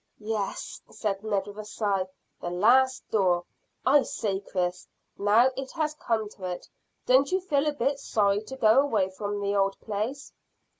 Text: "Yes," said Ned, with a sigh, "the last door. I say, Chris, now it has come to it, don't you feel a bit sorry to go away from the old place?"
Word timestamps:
"Yes," 0.17 0.81
said 0.89 1.23
Ned, 1.23 1.45
with 1.45 1.59
a 1.59 1.63
sigh, 1.63 2.07
"the 2.39 2.49
last 2.49 3.07
door. 3.11 3.43
I 3.85 4.01
say, 4.01 4.39
Chris, 4.39 4.87
now 5.15 5.51
it 5.55 5.69
has 5.73 5.93
come 5.93 6.27
to 6.29 6.45
it, 6.45 6.67
don't 7.05 7.31
you 7.31 7.39
feel 7.39 7.67
a 7.67 7.71
bit 7.73 7.99
sorry 7.99 8.41
to 8.45 8.55
go 8.57 8.81
away 8.81 9.11
from 9.11 9.39
the 9.39 9.55
old 9.55 9.79
place?" 9.79 10.33